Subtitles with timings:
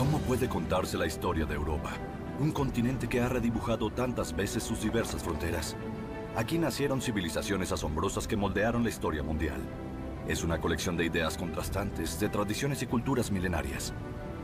[0.00, 1.90] ¿Cómo puede contarse la historia de Europa?
[2.38, 5.76] Un continente que ha redibujado tantas veces sus diversas fronteras.
[6.34, 9.60] Aquí nacieron civilizaciones asombrosas que moldearon la historia mundial.
[10.26, 13.92] Es una colección de ideas contrastantes, de tradiciones y culturas milenarias.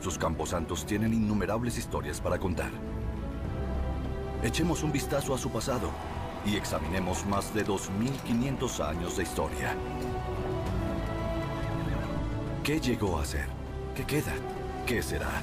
[0.03, 2.71] Sus campos santos tienen innumerables historias para contar.
[4.43, 5.89] Echemos un vistazo a su pasado
[6.45, 9.75] y examinemos más de 2.500 años de historia.
[12.63, 13.47] ¿Qué llegó a ser?
[13.95, 14.35] ¿Qué queda?
[14.87, 15.43] ¿Qué será?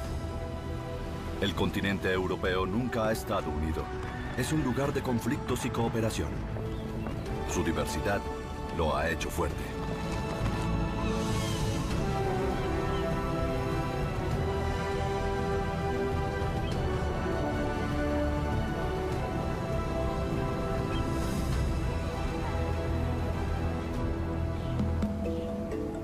[1.41, 3.83] El continente europeo nunca ha estado unido.
[4.37, 6.29] Es un lugar de conflictos y cooperación.
[7.53, 8.21] Su diversidad
[8.77, 9.61] lo ha hecho fuerte.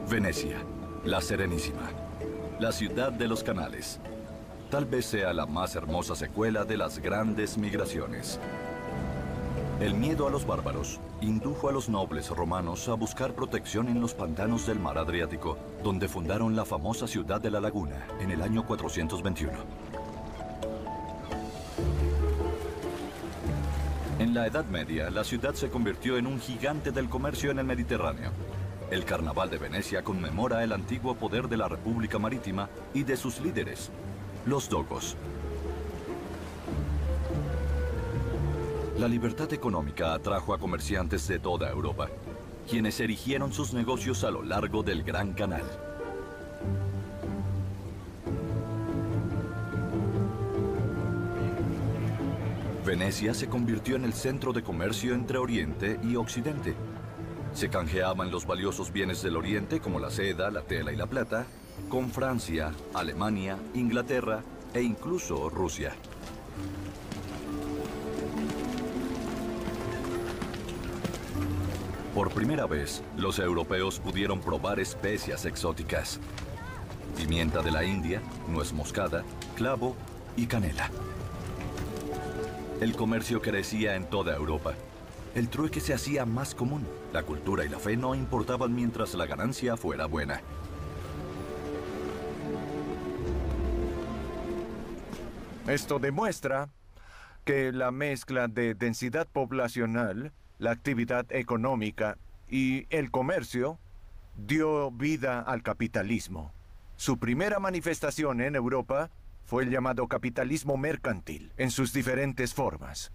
[0.10, 0.58] Venecia,
[1.06, 1.90] la Serenísima,
[2.60, 4.02] la ciudad de los canales.
[4.70, 8.38] Tal vez sea la más hermosa secuela de las grandes migraciones.
[9.80, 14.14] El miedo a los bárbaros indujo a los nobles romanos a buscar protección en los
[14.14, 18.66] pantanos del mar Adriático, donde fundaron la famosa ciudad de la Laguna en el año
[18.66, 19.54] 421.
[24.20, 27.66] En la Edad Media, la ciudad se convirtió en un gigante del comercio en el
[27.66, 28.32] Mediterráneo.
[28.92, 33.40] El Carnaval de Venecia conmemora el antiguo poder de la República Marítima y de sus
[33.40, 33.92] líderes,
[34.48, 35.16] los dogos.
[38.98, 42.10] La libertad económica atrajo a comerciantes de toda Europa,
[42.68, 45.64] quienes erigieron sus negocios a lo largo del Gran Canal.
[52.84, 56.74] Venecia se convirtió en el centro de comercio entre Oriente y Occidente.
[57.60, 61.46] Se canjeaban los valiosos bienes del Oriente como la seda, la tela y la plata
[61.90, 64.42] con Francia, Alemania, Inglaterra
[64.74, 65.92] e incluso Rusia.
[72.16, 76.22] Por primera vez, los europeos pudieron probar especias exóticas.
[77.18, 79.26] Pimienta de la India, nuez moscada,
[79.58, 79.98] clavo
[80.38, 80.90] y canela.
[82.80, 84.76] El comercio crecía en toda Europa.
[85.36, 86.88] El trueque se hacía más común.
[87.14, 90.42] La cultura y la fe no importaban mientras la ganancia fuera buena.
[95.68, 96.70] Esto demuestra
[97.46, 103.80] que la mezcla de densidad poblacional, la actividad económica y el comercio
[104.36, 106.52] dio vida al capitalismo.
[106.96, 109.10] Su primera manifestación en Europa
[109.46, 113.12] fue el llamado capitalismo mercantil, en sus diferentes formas.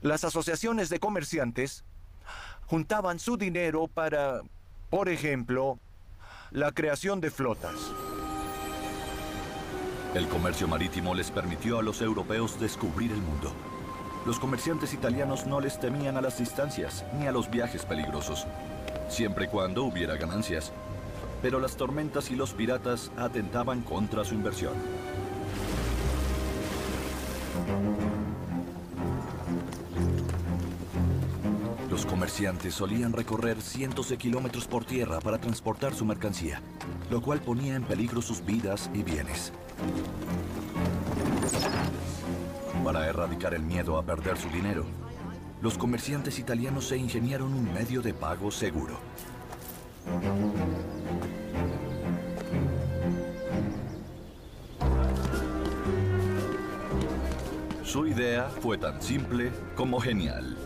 [0.00, 1.84] Las asociaciones de comerciantes
[2.66, 4.40] juntaban su dinero para,
[4.90, 5.78] por ejemplo,
[6.50, 7.74] la creación de flotas.
[10.14, 13.52] El comercio marítimo les permitió a los europeos descubrir el mundo.
[14.24, 18.46] Los comerciantes italianos no les temían a las distancias ni a los viajes peligrosos,
[19.08, 20.72] siempre y cuando hubiera ganancias.
[21.42, 24.72] Pero las tormentas y los piratas atentaban contra su inversión.
[32.08, 36.62] Comerciantes solían recorrer cientos de kilómetros por tierra para transportar su mercancía,
[37.10, 39.52] lo cual ponía en peligro sus vidas y bienes.
[42.84, 44.86] Para erradicar el miedo a perder su dinero,
[45.60, 48.98] los comerciantes italianos se ingeniaron un medio de pago seguro.
[57.82, 60.65] Su idea fue tan simple como genial.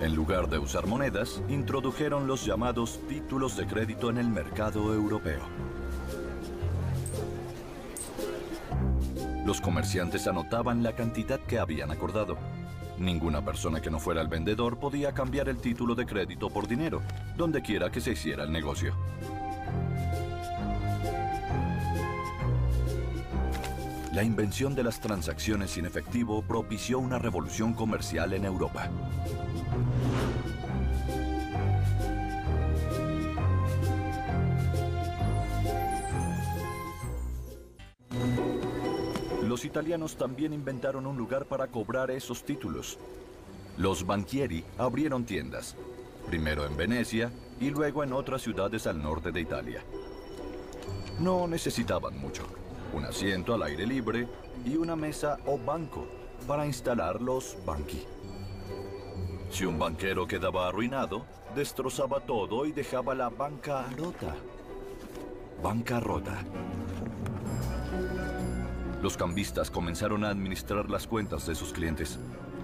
[0.00, 5.40] En lugar de usar monedas, introdujeron los llamados títulos de crédito en el mercado europeo.
[9.44, 12.38] Los comerciantes anotaban la cantidad que habían acordado.
[12.96, 17.02] Ninguna persona que no fuera el vendedor podía cambiar el título de crédito por dinero,
[17.36, 18.94] donde quiera que se hiciera el negocio.
[24.12, 28.90] La invención de las transacciones sin efectivo propició una revolución comercial en Europa.
[39.68, 42.98] Italianos también inventaron un lugar para cobrar esos títulos.
[43.76, 45.76] Los banquieri abrieron tiendas,
[46.26, 47.30] primero en Venecia
[47.60, 49.84] y luego en otras ciudades al norte de Italia.
[51.20, 52.44] No necesitaban mucho,
[52.92, 54.26] un asiento al aire libre
[54.64, 56.06] y una mesa o banco
[56.46, 58.04] para instalar los banqui.
[59.50, 61.24] Si un banquero quedaba arruinado,
[61.54, 64.34] destrozaba todo y dejaba la banca rota.
[65.62, 66.38] Bancarrota.
[69.02, 72.18] Los cambistas comenzaron a administrar las cuentas de sus clientes.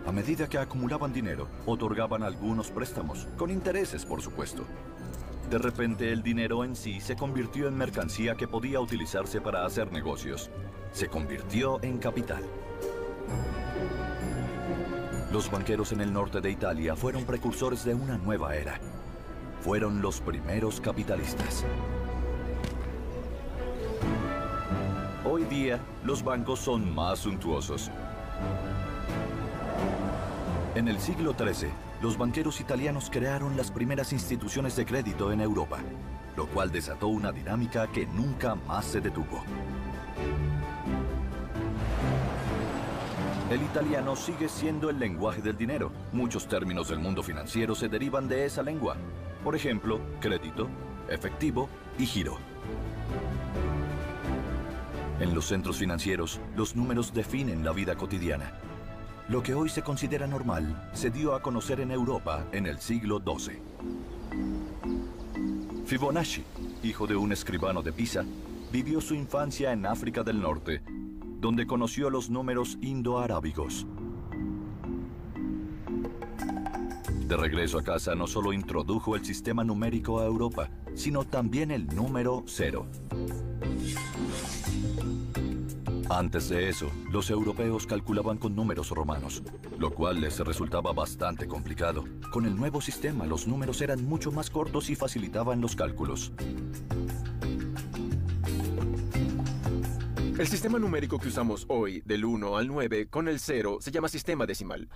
[0.05, 4.65] A medida que acumulaban dinero, otorgaban algunos préstamos, con intereses por supuesto.
[5.49, 9.93] De repente el dinero en sí se convirtió en mercancía que podía utilizarse para hacer
[9.93, 10.51] negocios.
[10.93, 12.43] Se convirtió en capital.
[15.33, 18.81] Los banqueros en el norte de Italia fueron precursores de una nueva era.
[19.61, 21.65] Fueron los primeros capitalistas.
[25.37, 27.91] Hoy día, los bancos son más suntuosos.
[30.77, 31.71] En el siglo XIII,
[32.01, 35.81] los banqueros italianos crearon las primeras instituciones de crédito en Europa,
[36.37, 39.43] lo cual desató una dinámica que nunca más se detuvo.
[43.51, 45.91] El italiano sigue siendo el lenguaje del dinero.
[46.13, 48.97] Muchos términos del mundo financiero se derivan de esa lengua.
[49.43, 50.69] Por ejemplo, crédito,
[51.09, 52.39] efectivo y giro.
[55.21, 58.53] En los centros financieros, los números definen la vida cotidiana.
[59.29, 63.23] Lo que hoy se considera normal se dio a conocer en Europa en el siglo
[63.25, 63.59] XII.
[65.87, 66.43] Fibonacci,
[66.83, 68.25] hijo de un escribano de Pisa,
[68.73, 70.83] vivió su infancia en África del Norte,
[71.41, 73.87] donde conoció los números indo-arábigos.
[77.29, 81.87] De regreso a casa no solo introdujo el sistema numérico a Europa, sino también el
[81.87, 82.87] número cero.
[86.15, 89.43] Antes de eso, los europeos calculaban con números romanos,
[89.81, 92.05] lo cual les resultaba bastante complicado.
[92.31, 96.31] Con el nuevo sistema, los números eran mucho más cortos y facilitaban los cálculos.
[100.39, 104.09] El sistema numérico que usamos hoy, del 1 al 9, con el 0, se llama
[104.09, 104.89] sistema decimal.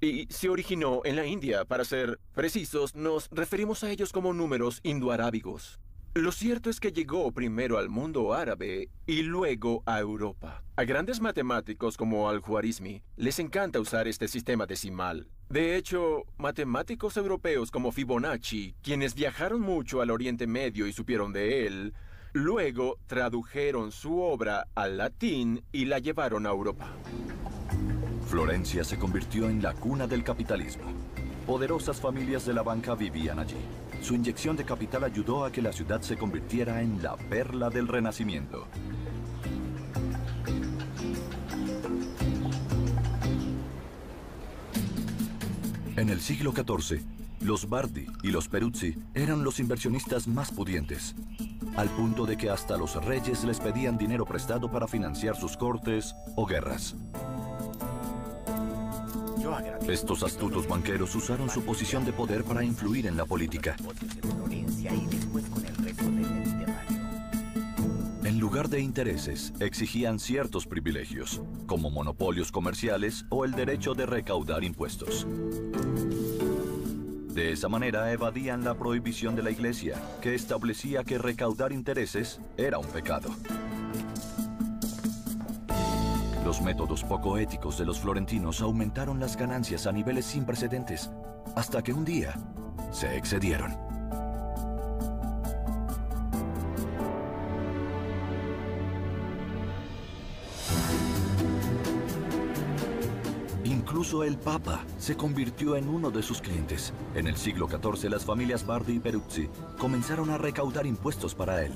[0.00, 1.66] Y se originó en la India.
[1.66, 5.82] Para ser precisos, nos referimos a ellos como números indoarábigos.
[6.14, 10.62] Lo cierto es que llegó primero al mundo árabe y luego a Europa.
[10.76, 15.30] A grandes matemáticos como Al-Khwarizmi les encanta usar este sistema decimal.
[15.48, 21.66] De hecho, matemáticos europeos como Fibonacci, quienes viajaron mucho al Oriente Medio y supieron de
[21.66, 21.94] él,
[22.34, 26.92] luego tradujeron su obra al latín y la llevaron a Europa.
[28.28, 30.92] Florencia se convirtió en la cuna del capitalismo.
[31.46, 33.56] Poderosas familias de la banca vivían allí.
[34.02, 37.86] Su inyección de capital ayudó a que la ciudad se convirtiera en la perla del
[37.86, 38.66] Renacimiento.
[45.94, 47.00] En el siglo XIV,
[47.42, 51.14] los Bardi y los Peruzzi eran los inversionistas más pudientes,
[51.76, 56.16] al punto de que hasta los reyes les pedían dinero prestado para financiar sus cortes
[56.34, 56.96] o guerras.
[59.88, 63.76] Estos astutos banqueros usaron su posición de poder para influir en la política.
[68.24, 74.64] En lugar de intereses, exigían ciertos privilegios, como monopolios comerciales o el derecho de recaudar
[74.64, 75.26] impuestos.
[77.32, 82.78] De esa manera evadían la prohibición de la Iglesia, que establecía que recaudar intereses era
[82.78, 83.30] un pecado.
[86.52, 91.10] Los métodos poco éticos de los florentinos aumentaron las ganancias a niveles sin precedentes,
[91.56, 92.34] hasta que un día
[92.90, 93.74] se excedieron.
[103.64, 106.92] Incluso el Papa se convirtió en uno de sus clientes.
[107.14, 111.72] En el siglo XIV las familias Bardi y Peruzzi comenzaron a recaudar impuestos para él,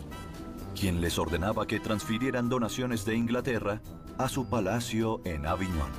[0.76, 3.80] quien les ordenaba que transfirieran donaciones de Inglaterra
[4.18, 5.90] a su palacio en Aviñón.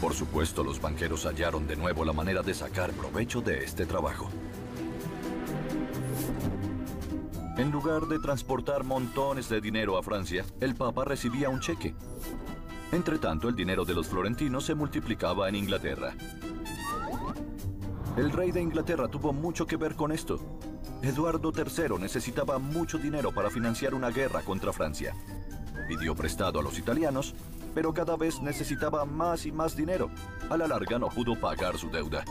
[0.00, 4.28] Por supuesto, los banqueros hallaron de nuevo la manera de sacar provecho de este trabajo.
[7.56, 11.94] En lugar de transportar montones de dinero a Francia, el Papa recibía un cheque.
[12.92, 16.14] Entre tanto, el dinero de los florentinos se multiplicaba en Inglaterra.
[18.16, 20.38] El rey de Inglaterra tuvo mucho que ver con esto.
[21.02, 25.14] Eduardo III necesitaba mucho dinero para financiar una guerra contra Francia.
[25.88, 27.34] Pidió prestado a los italianos,
[27.74, 30.10] pero cada vez necesitaba más y más dinero.
[30.50, 32.24] A la larga no pudo pagar su deuda.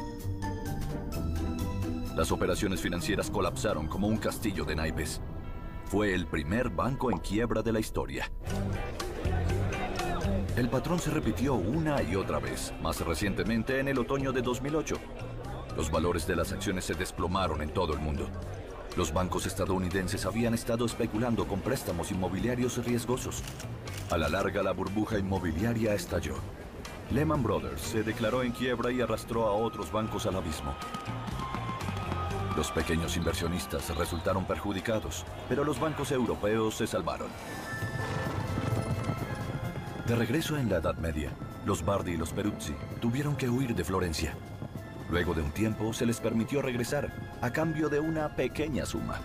[2.15, 5.22] Las operaciones financieras colapsaron como un castillo de naipes.
[5.86, 8.31] Fue el primer banco en quiebra de la historia.
[10.55, 14.95] El patrón se repitió una y otra vez, más recientemente en el otoño de 2008.
[15.75, 18.29] Los valores de las acciones se desplomaron en todo el mundo.
[18.96, 23.44] Los bancos estadounidenses habían estado especulando con préstamos inmobiliarios riesgosos.
[24.10, 26.36] A la larga, la burbuja inmobiliaria estalló.
[27.12, 30.74] Lehman Brothers se declaró en quiebra y arrastró a otros bancos al abismo.
[32.55, 37.27] Los pequeños inversionistas resultaron perjudicados, pero los bancos europeos se salvaron.
[40.08, 41.32] De regreso en la Edad Media,
[41.65, 44.38] los Bardi y los Peruzzi tuvieron que huir de Florencia.
[45.09, 49.19] Luego de un tiempo se les permitió regresar a cambio de una pequeña suma.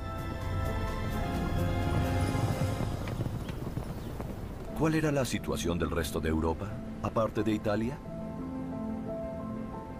[4.79, 6.67] ¿Cuál era la situación del resto de Europa,
[7.03, 7.99] aparte de Italia?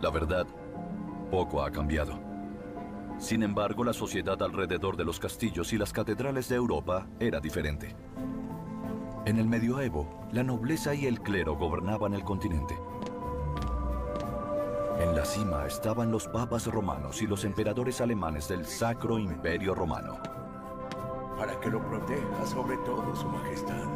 [0.01, 0.47] La verdad,
[1.31, 2.19] poco ha cambiado.
[3.19, 7.95] Sin embargo, la sociedad alrededor de los castillos y las catedrales de Europa era diferente.
[9.27, 12.79] En el medioevo, la nobleza y el clero gobernaban el continente.
[15.01, 20.19] En la cima estaban los papas romanos y los emperadores alemanes del Sacro Imperio Romano.
[21.39, 23.89] Para que lo proteja sobre todo, Su Majestad.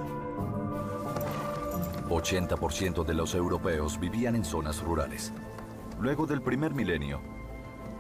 [2.09, 5.35] 80% de los europeos vivían en zonas rurales.
[6.01, 7.21] Luego del primer milenio,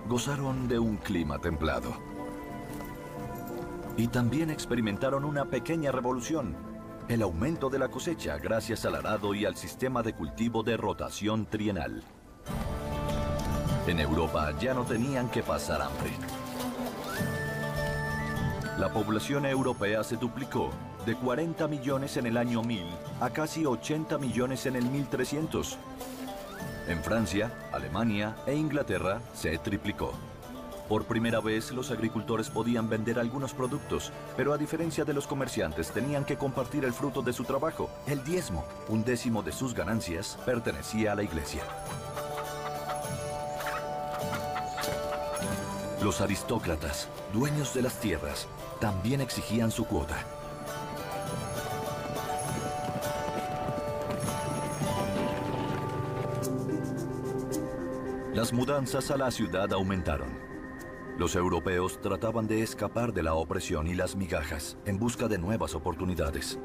[0.08, 1.92] gozaron de un clima templado.
[3.98, 6.56] Y también experimentaron una pequeña revolución,
[7.08, 11.44] el aumento de la cosecha gracias al arado y al sistema de cultivo de rotación
[11.44, 12.02] trienal.
[13.86, 16.10] En Europa ya no tenían que pasar hambre.
[18.78, 20.70] La población europea se duplicó
[21.04, 22.82] de 40 millones en el año 1000
[23.20, 25.76] a casi 80 millones en el 1300.
[26.88, 30.14] En Francia, Alemania e Inglaterra se triplicó.
[30.88, 35.90] Por primera vez los agricultores podían vender algunos productos, pero a diferencia de los comerciantes
[35.90, 38.64] tenían que compartir el fruto de su trabajo, el diezmo.
[38.88, 41.62] Un décimo de sus ganancias pertenecía a la iglesia.
[46.04, 48.46] Los aristócratas, dueños de las tierras,
[48.78, 50.22] también exigían su cuota.
[58.34, 60.28] Las mudanzas a la ciudad aumentaron.
[61.16, 65.74] Los europeos trataban de escapar de la opresión y las migajas en busca de nuevas
[65.74, 66.58] oportunidades.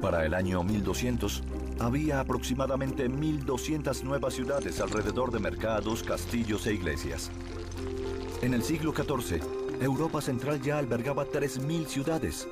[0.00, 1.44] Para el año 1200,
[1.80, 7.30] había aproximadamente 1.200 nuevas ciudades alrededor de mercados, castillos e iglesias.
[8.42, 9.40] En el siglo XIV,
[9.80, 12.48] Europa Central ya albergaba 3.000 ciudades.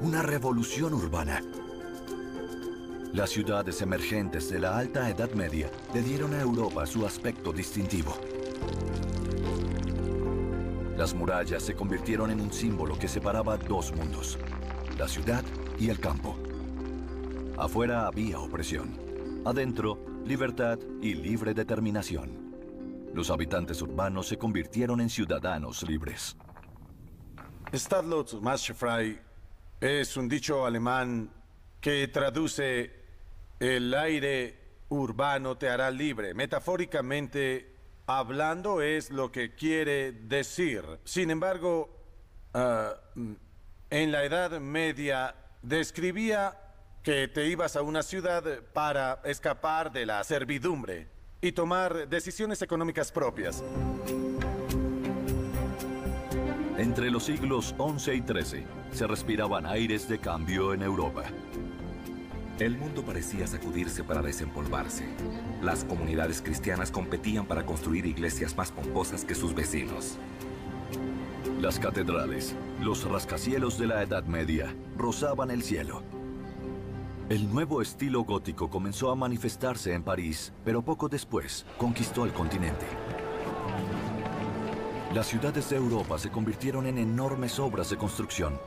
[0.00, 1.42] Una revolución urbana.
[3.12, 8.16] Las ciudades emergentes de la Alta Edad Media le dieron a Europa su aspecto distintivo.
[10.96, 14.38] Las murallas se convirtieron en un símbolo que separaba dos mundos,
[14.98, 15.44] la ciudad
[15.78, 16.36] y el campo.
[17.58, 22.54] Afuera había opresión, adentro libertad y libre determinación.
[23.14, 26.36] Los habitantes urbanos se convirtieron en ciudadanos libres.
[27.72, 29.18] Stadlot Maschefrei
[29.80, 31.30] es un dicho alemán
[31.80, 32.92] que traduce
[33.58, 36.34] el aire urbano te hará libre.
[36.34, 37.74] Metafóricamente
[38.06, 40.84] hablando es lo que quiere decir.
[41.04, 41.88] Sin embargo,
[42.52, 42.92] ah,
[43.88, 46.54] en la Edad Media describía
[47.06, 51.06] que te ibas a una ciudad para escapar de la servidumbre
[51.40, 53.62] y tomar decisiones económicas propias.
[56.76, 61.22] Entre los siglos XI y XIII se respiraban aires de cambio en Europa.
[62.58, 65.06] El mundo parecía sacudirse para desempolvarse.
[65.62, 70.18] Las comunidades cristianas competían para construir iglesias más pomposas que sus vecinos.
[71.60, 76.02] Las catedrales, los rascacielos de la Edad Media, rozaban el cielo.
[77.28, 82.86] El nuevo estilo gótico comenzó a manifestarse en París, pero poco después conquistó el continente.
[85.12, 88.58] Las ciudades de Europa se convirtieron en enormes obras de construcción,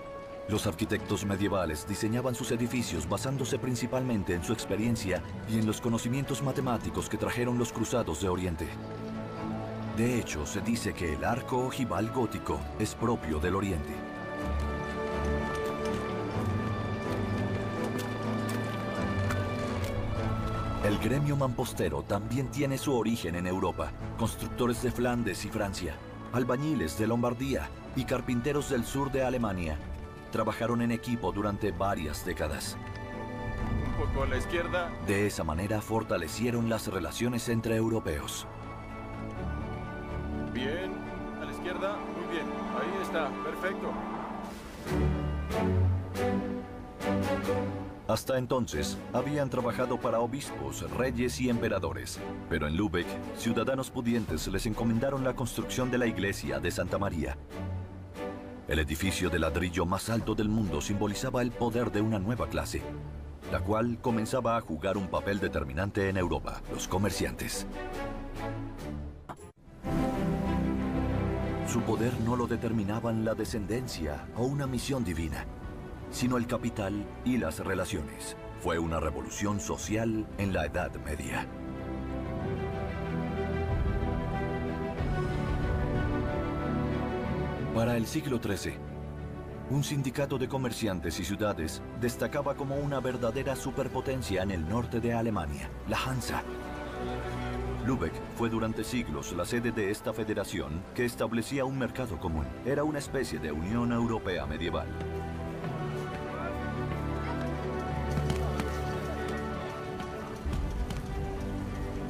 [0.50, 6.42] los arquitectos medievales diseñaban sus edificios basándose principalmente en su experiencia y en los conocimientos
[6.42, 8.68] matemáticos que trajeron los cruzados de Oriente.
[9.96, 13.94] De hecho, se dice que el arco ojival gótico es propio del Oriente.
[20.90, 23.92] El gremio mampostero también tiene su origen en Europa.
[24.18, 25.94] Constructores de Flandes y Francia,
[26.34, 29.78] albañiles de Lombardía y carpinteros del sur de Alemania
[30.32, 32.76] trabajaron en equipo durante varias décadas.
[33.86, 34.90] Un poco a la izquierda.
[35.06, 38.48] De esa manera fortalecieron las relaciones entre europeos.
[40.52, 40.92] Bien,
[41.40, 42.48] a la izquierda, muy bien.
[42.80, 43.94] Ahí está, perfecto.
[48.10, 52.20] Hasta entonces, habían trabajado para obispos, reyes y emperadores.
[52.50, 57.38] Pero en Lübeck, ciudadanos pudientes les encomendaron la construcción de la iglesia de Santa María,
[58.70, 62.84] el edificio de ladrillo más alto del mundo simbolizaba el poder de una nueva clase,
[63.52, 67.66] la cual comenzaba a jugar un papel determinante en Europa, los comerciantes.
[71.68, 75.48] Su poder no lo determinaban la descendencia o una misión divina,
[76.12, 78.36] sino el capital y las relaciones.
[78.62, 81.48] Fue una revolución social en la Edad Media.
[87.74, 88.74] Para el siglo XIII,
[89.70, 95.14] un sindicato de comerciantes y ciudades destacaba como una verdadera superpotencia en el norte de
[95.14, 96.44] Alemania, la Hansa.
[97.86, 102.46] Lübeck fue durante siglos la sede de esta federación que establecía un mercado común.
[102.66, 104.88] Era una especie de Unión Europea medieval.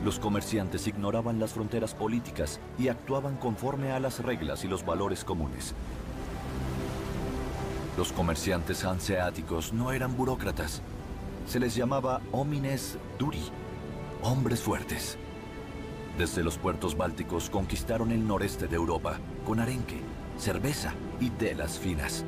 [0.03, 5.25] Los comerciantes ignoraban las fronteras políticas y actuaban conforme a las reglas y los valores
[5.25, 5.73] comunes.
[7.97, 10.81] Los comerciantes hanseáticos no eran burócratas.
[11.45, 13.43] Se les llamaba homines duri,
[14.21, 15.17] hombres fuertes.
[16.17, 19.99] Desde los puertos bálticos conquistaron el noreste de Europa con arenque,
[20.37, 22.23] cerveza y telas finas.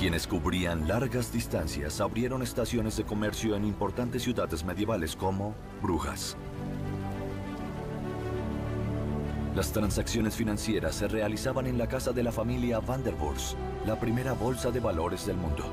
[0.00, 6.38] Quienes cubrían largas distancias abrieron estaciones de comercio en importantes ciudades medievales como Brujas.
[9.54, 14.00] Las transacciones financieras se realizaban en la casa de la familia Van der Burs, la
[14.00, 15.66] primera bolsa de valores del mundo.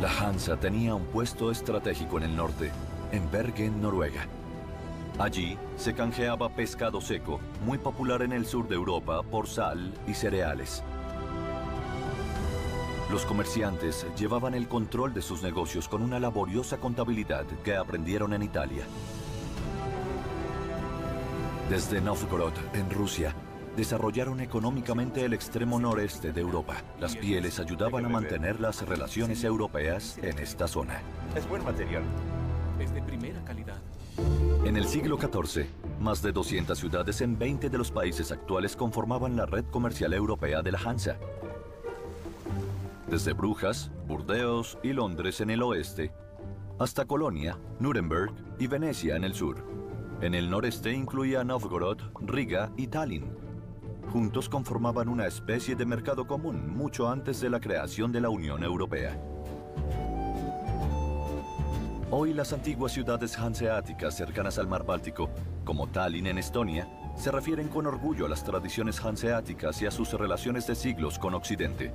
[0.00, 2.70] La Hansa tenía un puesto estratégico en el norte,
[3.12, 4.26] en Bergen, Noruega.
[5.18, 10.14] Allí se canjeaba pescado seco, muy popular en el sur de Europa por sal y
[10.14, 10.84] cereales.
[13.10, 18.42] Los comerciantes llevaban el control de sus negocios con una laboriosa contabilidad que aprendieron en
[18.44, 18.84] Italia.
[21.68, 23.34] Desde Novgorod, en Rusia,
[23.76, 26.76] desarrollaron económicamente el extremo noreste de Europa.
[27.00, 31.00] Las pieles ayudaban a mantener las relaciones europeas en esta zona.
[31.34, 32.04] Es buen material.
[34.68, 35.64] En el siglo XIV,
[35.98, 40.60] más de 200 ciudades en 20 de los países actuales conformaban la red comercial europea
[40.60, 41.18] de la Hansa.
[43.06, 46.12] Desde Brujas, Burdeos y Londres en el oeste,
[46.78, 49.56] hasta Colonia, Nuremberg y Venecia en el sur.
[50.20, 53.38] En el noreste incluía Novgorod, Riga y Tallinn.
[54.12, 58.62] Juntos conformaban una especie de mercado común mucho antes de la creación de la Unión
[58.62, 59.18] Europea.
[62.10, 65.28] Hoy las antiguas ciudades hanseáticas cercanas al mar Báltico,
[65.62, 70.14] como Tallinn en Estonia, se refieren con orgullo a las tradiciones hanseáticas y a sus
[70.14, 71.92] relaciones de siglos con Occidente.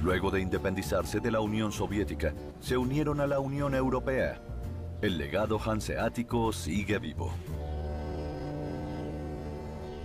[0.00, 4.40] Luego de independizarse de la Unión Soviética, se unieron a la Unión Europea.
[5.00, 7.32] El legado hanseático sigue vivo.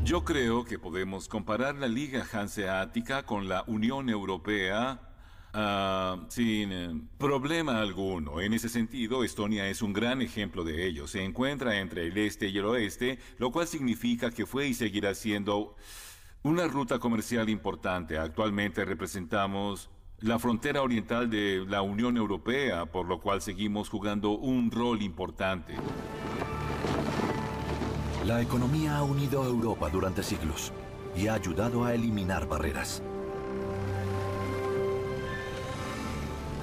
[0.04, 5.07] Yo creo que podemos comparar la Liga Hanseática con la Unión Europea
[5.54, 8.42] ah, sin eh, problema alguno.
[8.42, 11.08] En ese sentido, Estonia es un gran ejemplo de ello.
[11.08, 15.14] Se encuentra entre el este y el oeste, lo cual significa que fue y seguirá
[15.16, 15.76] siendo
[16.44, 18.18] una ruta comercial importante.
[18.18, 24.72] Actualmente representamos la frontera oriental de la Unión Europea, por lo cual seguimos jugando un
[24.72, 25.76] rol importante.
[28.26, 30.74] La economía ha unido a Europa durante siglos
[31.16, 33.02] y ha ayudado a eliminar barreras.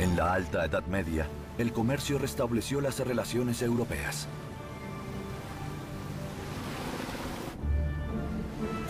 [0.04, 4.28] En la Alta Edad Media, el comercio restableció las relaciones europeas.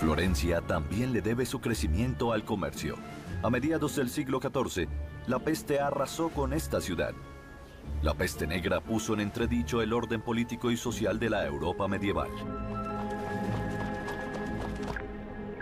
[0.00, 2.96] Florencia también le debe su crecimiento al comercio.
[3.44, 4.88] A mediados del siglo XIV,
[5.28, 7.12] la peste arrasó con esta ciudad.
[8.02, 12.30] La peste negra puso en entredicho el orden político y social de la Europa medieval.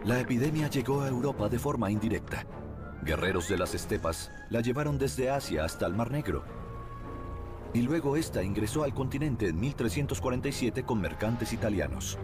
[0.02, 2.46] La epidemia llegó a Europa de forma indirecta.
[3.04, 6.44] Guerreros de las estepas la llevaron desde Asia hasta el Mar Negro.
[7.74, 12.16] Y luego esta ingresó al continente en 1347 con mercantes italianos.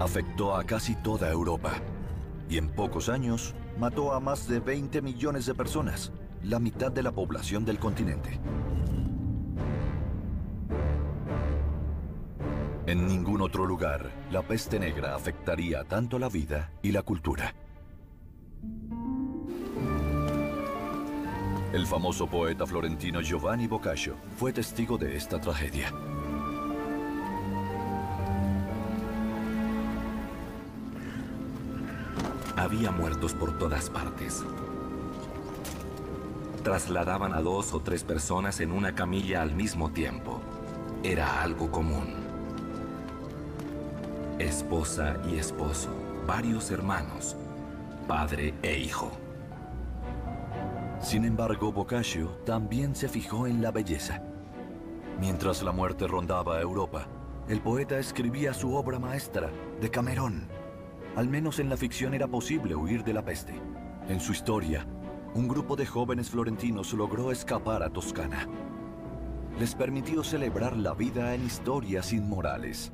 [0.00, 1.74] Afectó a casi toda Europa
[2.48, 6.10] y en pocos años mató a más de 20 millones de personas,
[6.42, 8.40] la mitad de la población del continente.
[12.86, 13.10] En
[13.46, 17.54] otro lugar, la peste negra afectaría tanto la vida y la cultura.
[21.72, 25.92] El famoso poeta florentino Giovanni Boccaccio fue testigo de esta tragedia.
[32.56, 34.44] Había muertos por todas partes.
[36.64, 40.40] Trasladaban a dos o tres personas en una camilla al mismo tiempo.
[41.04, 42.25] Era algo común.
[44.38, 45.88] Esposa y esposo,
[46.26, 47.34] varios hermanos,
[48.06, 49.10] padre e hijo.
[51.00, 54.22] Sin embargo, Boccaccio también se fijó en la belleza.
[55.18, 57.06] Mientras la muerte rondaba Europa,
[57.48, 60.48] el poeta escribía su obra maestra, de Camerón.
[61.16, 63.54] Al menos en la ficción era posible huir de la peste.
[64.06, 64.86] En su historia,
[65.32, 68.46] un grupo de jóvenes florentinos logró escapar a Toscana.
[69.58, 72.92] Les permitió celebrar la vida en historias inmorales.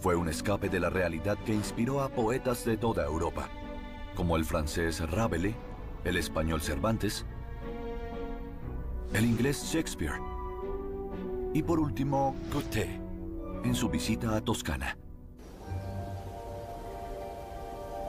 [0.00, 3.48] Fue un escape de la realidad que inspiró a poetas de toda Europa,
[4.14, 5.56] como el francés Rabelais,
[6.04, 7.24] el español Cervantes,
[9.14, 10.20] el inglés Shakespeare
[11.54, 13.00] y por último Goethe
[13.64, 14.98] en su visita a Toscana.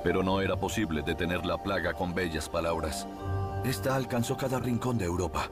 [0.03, 3.07] Pero no era posible detener la plaga con bellas palabras.
[3.63, 5.49] Esta alcanzó cada rincón de Europa.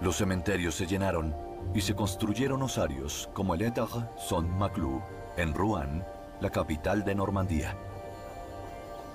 [0.00, 5.02] Los cementerios se llenaron y se construyeron osarios como el Étage Saint-Maclou
[5.36, 6.02] en Rouen,
[6.40, 7.76] la capital de Normandía.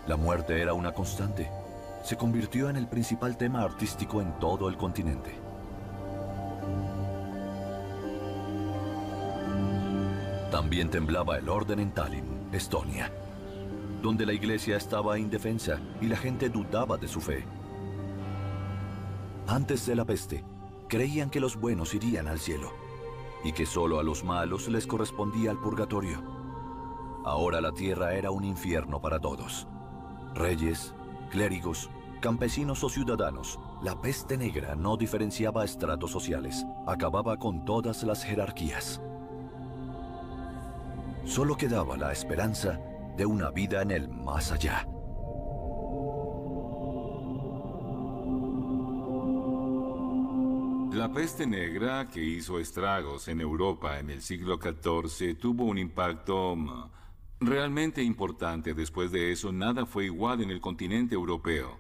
[0.08, 1.50] La muerte era una constante.
[2.04, 5.36] Se convirtió en el principal tema artístico en todo el continente.
[10.52, 13.12] También temblaba el orden en Tallinn, Estonia,
[14.02, 17.46] donde la iglesia estaba indefensa y la gente dudaba de su fe.
[19.48, 20.44] Antes de la peste,
[20.92, 22.74] creían que los buenos irían al cielo
[23.46, 26.22] y que solo a los malos les correspondía el purgatorio.
[27.24, 29.70] Ahora la tierra era un infierno para todos.
[30.36, 30.94] Reyes,
[31.30, 38.26] clérigos, campesinos o ciudadanos, la peste negra no diferenciaba estratos sociales, acababa con todas las
[38.26, 39.02] jerarquías.
[41.24, 42.82] Solo quedaba la esperanza
[43.16, 44.91] de una vida en el más allá.
[51.02, 56.56] La peste negra, que hizo estragos en Europa en el siglo XIV, tuvo un impacto
[56.56, 56.92] mm,
[57.40, 58.76] realmente importante.
[58.76, 61.80] Después de eso, nada fue igual en el continente europeo.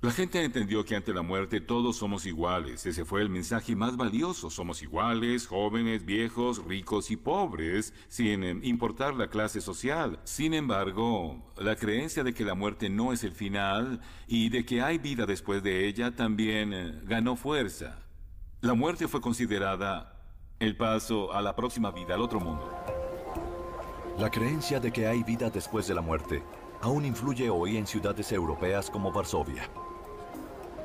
[0.00, 2.86] La gente entendió que ante la muerte todos somos iguales.
[2.86, 4.48] Ese fue el mensaje más valioso.
[4.48, 10.18] Somos iguales, jóvenes, viejos, ricos y pobres, sin eh, importar la clase social.
[10.24, 14.80] Sin embargo, la creencia de que la muerte no es el final y de que
[14.80, 18.03] hay vida después de ella también eh, ganó fuerza.
[18.64, 20.14] La muerte fue considerada
[20.58, 22.66] el paso a la próxima vida, al otro mundo.
[24.18, 26.42] La creencia de que hay vida después de la muerte
[26.80, 29.68] aún influye hoy en ciudades europeas como Varsovia.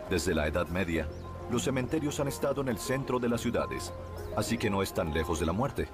[0.10, 1.08] Desde la Edad Media,
[1.50, 3.94] los cementerios han estado en el centro de las ciudades,
[4.36, 5.88] así que no están lejos de la muerte.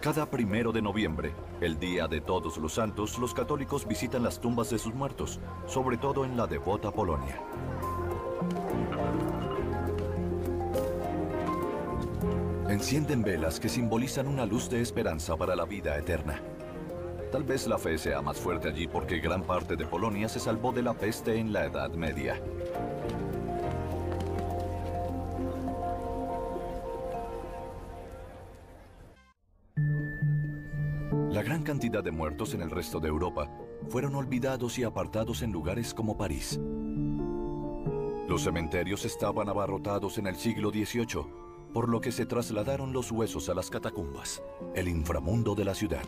[0.00, 4.70] Cada primero de noviembre, el Día de Todos los Santos, los católicos visitan las tumbas
[4.70, 7.42] de sus muertos, sobre todo en la devota Polonia.
[12.70, 16.40] Encienden velas que simbolizan una luz de esperanza para la vida eterna.
[17.32, 20.70] Tal vez la fe sea más fuerte allí porque gran parte de Polonia se salvó
[20.70, 22.40] de la peste en la Edad Media.
[31.32, 33.50] La gran cantidad de muertos en el resto de Europa
[33.88, 36.60] fueron olvidados y apartados en lugares como París.
[38.28, 41.39] Los cementerios estaban abarrotados en el siglo XVIII,
[41.72, 44.42] por lo que se trasladaron los huesos a las catacumbas,
[44.74, 46.04] el inframundo de la ciudad.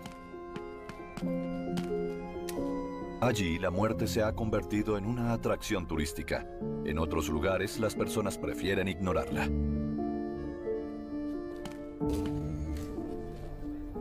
[3.21, 6.45] Allí la muerte se ha convertido en una atracción turística.
[6.85, 9.49] En otros lugares las personas prefieren ignorarla.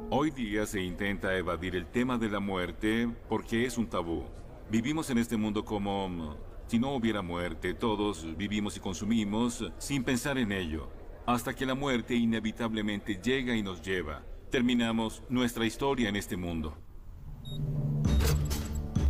[0.10, 4.24] Hoy día se intenta evadir el tema de la muerte porque es un tabú.
[4.72, 7.76] Vivimos en este mundo como si no hubiera muerte.
[7.76, 10.90] Todos vivimos y consumimos sin pensar en ello.
[11.26, 14.24] Hasta que la muerte inevitablemente llega y nos lleva.
[14.50, 16.76] Terminamos nuestra historia en este mundo.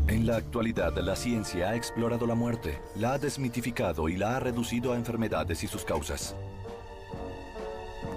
[0.07, 4.39] En la actualidad, la ciencia ha explorado la muerte, la ha desmitificado y la ha
[4.41, 6.35] reducido a enfermedades y sus causas.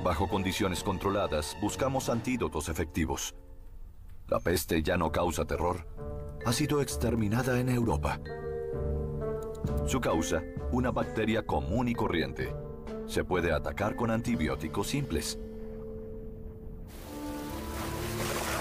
[0.02, 3.34] Bajo condiciones controladas, buscamos antídotos efectivos.
[4.28, 5.86] La peste ya no causa terror.
[6.44, 8.20] Ha sido exterminada en Europa.
[9.86, 12.52] Su causa, una bacteria común y corriente.
[13.06, 15.38] Se puede atacar con antibióticos simples.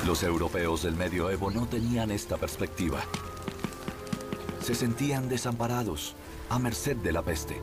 [0.05, 2.99] Los europeos del medioevo no tenían esta perspectiva.
[4.61, 6.15] Se sentían desamparados,
[6.49, 7.61] a merced de la peste.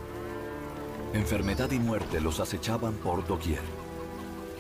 [1.13, 3.63] Enfermedad y muerte los acechaban por doquier.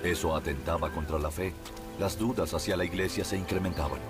[0.02, 1.54] Eso atentaba contra la fe.
[1.98, 4.00] Las dudas hacia la iglesia se incrementaban.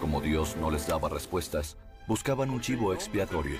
[0.00, 3.58] Como Dios no les daba respuestas, Buscaban un chivo expiatorio.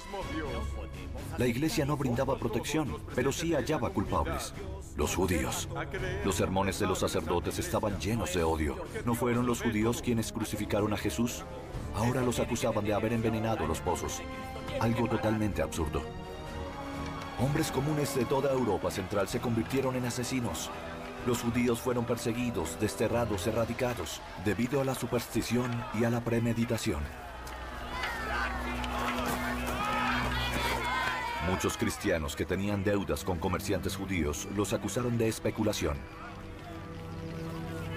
[1.37, 4.55] La iglesia no brindaba protección, pero sí hallaba culpables.
[4.97, 5.68] Los judíos.
[6.25, 8.77] Los sermones de los sacerdotes estaban llenos de odio.
[9.05, 11.44] ¿No fueron los judíos quienes crucificaron a Jesús?
[11.97, 14.23] Ahora los acusaban de haber envenenado los pozos.
[14.81, 16.03] Algo totalmente absurdo.
[17.40, 20.70] Hombres comunes de toda Europa Central se convirtieron en asesinos.
[21.27, 27.24] Los judíos fueron perseguidos, desterrados, erradicados, debido a la superstición y a la premeditación.
[31.51, 35.97] Muchos cristianos que tenían deudas con comerciantes judíos los acusaron de especulación.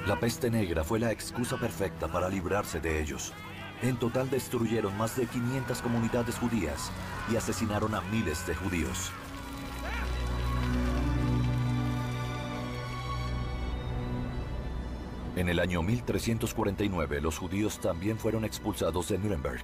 [0.06, 3.34] La peste negra fue la excusa perfecta para librarse de ellos.
[3.82, 6.92] En total destruyeron más de 500 comunidades judías
[7.32, 9.12] y asesinaron a miles de judíos.
[15.38, 19.64] En el año 1349 los judíos también fueron expulsados de Nuremberg.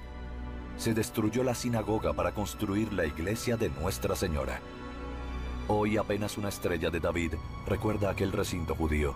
[0.76, 4.60] Se destruyó la sinagoga para construir la iglesia de Nuestra Señora.
[5.68, 7.34] Hoy apenas una estrella de David
[7.66, 9.14] recuerda aquel recinto judío.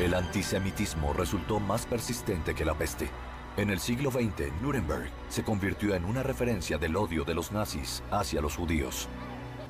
[0.00, 3.08] El antisemitismo resultó más persistente que la peste.
[3.56, 8.02] En el siglo XX, Nuremberg se convirtió en una referencia del odio de los nazis
[8.10, 9.08] hacia los judíos.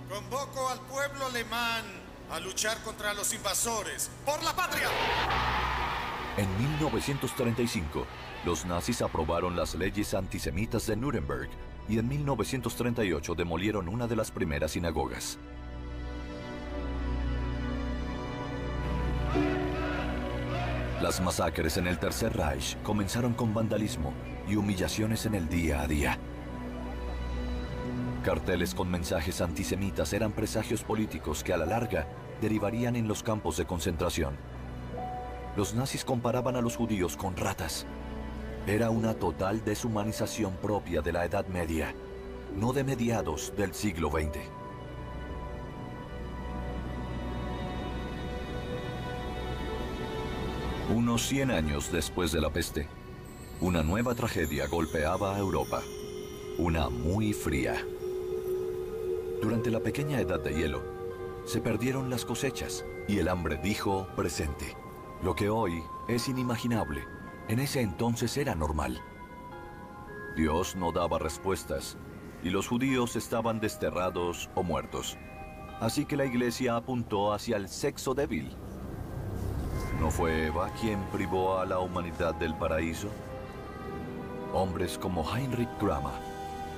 [0.08, 1.84] Convoco al pueblo alemán
[2.30, 4.88] a luchar contra los invasores por la patria.
[6.36, 8.06] En 1935,
[8.44, 11.48] los nazis aprobaron las leyes antisemitas de Nuremberg
[11.88, 15.38] y en 1938 demolieron una de las primeras sinagogas.
[21.00, 24.12] Las masacres en el Tercer Reich comenzaron con vandalismo
[24.46, 26.18] y humillaciones en el día a día.
[28.24, 32.08] Carteles con mensajes antisemitas eran presagios políticos que a la larga
[32.42, 34.36] derivarían en los campos de concentración.
[35.56, 37.86] Los nazis comparaban a los judíos con ratas.
[38.66, 41.94] Era una total deshumanización propia de la Edad Media,
[42.54, 44.38] no de mediados del siglo XX.
[50.94, 52.86] Unos 100 años después de la peste,
[53.60, 55.80] una nueva tragedia golpeaba a Europa.
[56.58, 57.82] Una muy fría.
[59.40, 60.82] Durante la pequeña edad de hielo,
[61.46, 64.85] se perdieron las cosechas y el hambre dijo presente.
[65.22, 67.04] Lo que hoy es inimaginable,
[67.48, 69.00] en ese entonces era normal.
[70.36, 71.96] Dios no daba respuestas
[72.42, 75.16] y los judíos estaban desterrados o muertos.
[75.80, 78.54] Así que la iglesia apuntó hacia el sexo débil.
[80.00, 83.08] ¿No fue Eva quien privó a la humanidad del paraíso?
[84.52, 86.12] Hombres como Heinrich Kramer,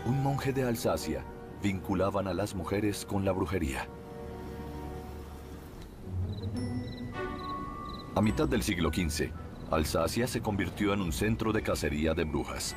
[0.07, 1.25] un monje de Alsacia,
[1.61, 3.89] vinculaban a las mujeres con la brujería.
[8.19, 9.31] A mitad del siglo XV,
[9.71, 12.75] Alsacia se convirtió en un centro de cacería de brujas.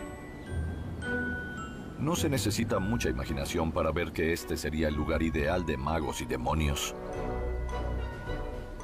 [1.98, 6.22] No se necesita mucha imaginación para ver que este sería el lugar ideal de magos
[6.22, 6.94] y demonios.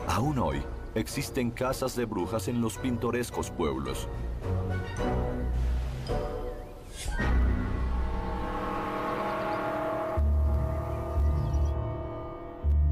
[0.08, 0.64] Aún hoy,
[0.96, 4.08] existen casas de brujas en los pintorescos pueblos.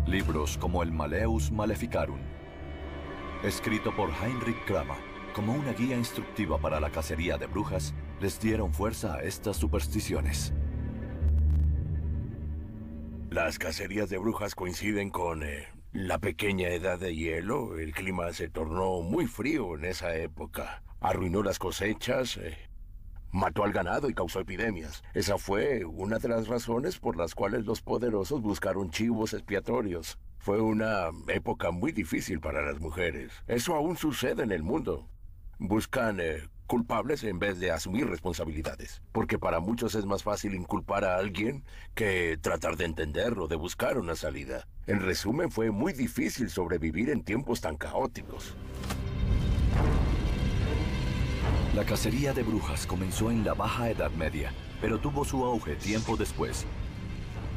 [0.06, 2.20] Libros como el Maleus Maleficarum,
[3.46, 8.74] escrito por Heinrich Kramer como una guía instructiva para la cacería de brujas, les dieron
[8.74, 10.54] fuerza a estas supersticiones.
[13.30, 17.78] Las cacerías de brujas coinciden con eh, la pequeña edad de hielo.
[17.78, 20.84] El clima se tornó muy frío en esa época.
[21.02, 22.58] Arruinó las cosechas, eh,
[23.34, 25.04] mató al ganado y causó epidemias.
[25.14, 30.18] Esa fue una de las razones por las cuales los poderosos buscaron chivos expiatorios.
[30.46, 33.32] Fue una época muy difícil para las mujeres.
[33.48, 35.10] Eso aún sucede en el mundo.
[35.58, 39.02] Buscan eh, culpables en vez de asumir responsabilidades.
[39.12, 41.64] Porque para muchos es más fácil inculpar a alguien
[41.96, 44.68] que tratar de entenderlo, de buscar una salida.
[44.86, 48.56] En resumen, fue muy difícil sobrevivir en tiempos tan caóticos.
[51.74, 56.16] La cacería de brujas comenzó en la Baja Edad Media, pero tuvo su auge tiempo
[56.16, 56.68] después.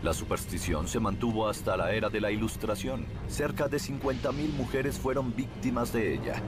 [0.02, 3.04] La superstición se mantuvo hasta la era de la Ilustración.
[3.26, 6.42] Cerca de 50.000 mujeres fueron víctimas de ella.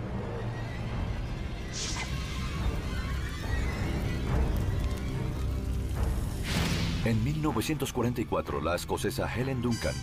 [7.04, 9.94] En 1944, la escocesa Helen Duncan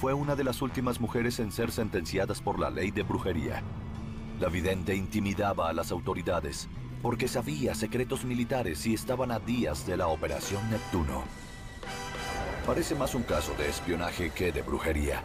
[0.00, 3.62] fue una de las últimas mujeres en ser sentenciadas por la ley de brujería.
[4.38, 6.68] La vidente intimidaba a las autoridades
[7.02, 11.43] porque sabía secretos militares y estaban a días de la Operación Neptuno.
[12.66, 15.22] Parece más un caso de espionaje que de brujería.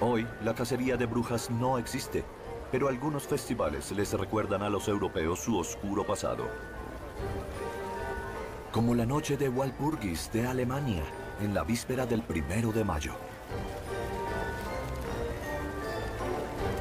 [0.00, 2.24] Hoy, la cacería de brujas no existe,
[2.72, 6.44] pero algunos festivales les recuerdan a los europeos su oscuro pasado.
[8.72, 11.02] Como la noche de Walpurgis de Alemania,
[11.42, 13.12] en la víspera del primero de mayo.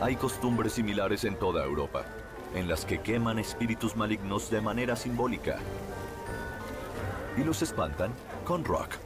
[0.02, 2.06] Hay costumbres similares en toda Europa,
[2.56, 5.60] en las que queman espíritus malignos de manera simbólica
[7.39, 8.12] y los espantan
[8.43, 8.97] con rock.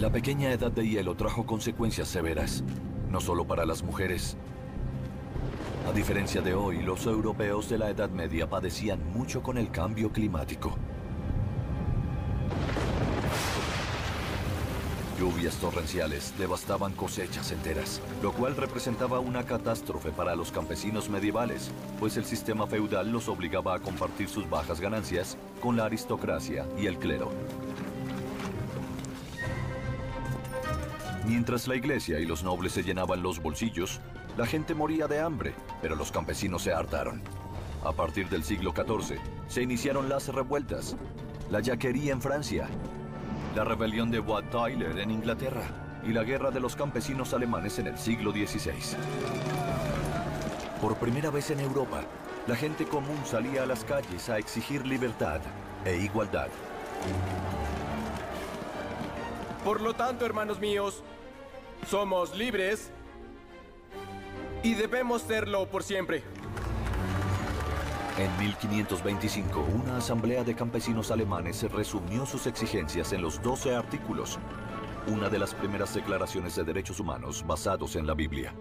[0.00, 2.64] La pequeña edad de hielo trajo consecuencias severas,
[3.10, 4.36] no solo para las mujeres.
[5.88, 10.12] A diferencia de hoy, los europeos de la Edad Media padecían mucho con el cambio
[10.12, 10.76] climático.
[15.18, 22.18] Lluvias torrenciales devastaban cosechas enteras, lo cual representaba una catástrofe para los campesinos medievales, pues
[22.18, 26.98] el sistema feudal los obligaba a compartir sus bajas ganancias con la aristocracia y el
[26.98, 27.30] clero.
[31.26, 34.02] Mientras la iglesia y los nobles se llenaban los bolsillos,
[34.38, 37.20] la gente moría de hambre, pero los campesinos se hartaron.
[37.84, 40.96] A partir del siglo XIV, se iniciaron las revueltas,
[41.50, 42.68] la yaquería en Francia,
[43.56, 45.64] la rebelión de Wat Tyler en Inglaterra
[46.04, 48.96] y la guerra de los campesinos alemanes en el siglo XVI.
[50.80, 52.02] Por primera vez en Europa,
[52.46, 55.40] la gente común salía a las calles a exigir libertad
[55.84, 56.48] e igualdad.
[59.64, 61.02] Por lo tanto, hermanos míos,
[61.88, 62.92] somos libres
[64.62, 66.22] y debemos serlo por siempre.
[68.18, 74.40] En 1525, una asamblea de campesinos alemanes resumió sus exigencias en los 12 artículos,
[75.06, 78.52] una de las primeras declaraciones de derechos humanos basados en la Biblia.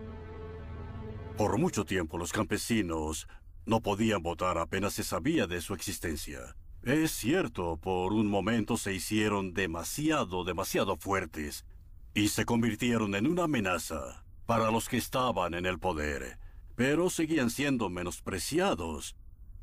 [1.38, 3.28] Por mucho tiempo los campesinos
[3.66, 6.56] no podían votar apenas se sabía de su existencia.
[6.84, 11.66] Es cierto, por un momento se hicieron demasiado, demasiado fuertes
[12.14, 16.40] y se convirtieron en una amenaza para los que estaban en el poder,
[16.76, 19.16] pero seguían siendo menospreciados.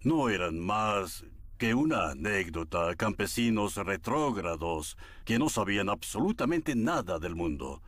[0.03, 1.25] No eran más
[1.57, 7.81] que una anécdota, campesinos retrógrados que no sabían absolutamente nada del mundo.